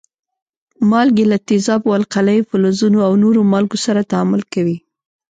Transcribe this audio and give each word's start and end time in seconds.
مالګې 0.89 1.25
له 1.31 1.37
تیزابو، 1.47 1.87
القلیو، 1.99 2.47
فلزونو 2.49 2.99
او 3.07 3.13
نورو 3.23 3.41
مالګو 3.51 3.77
سره 3.85 4.07
تعامل 4.11 4.41
کوي. 4.53 4.77